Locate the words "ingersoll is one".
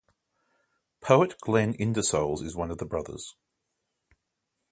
1.75-2.71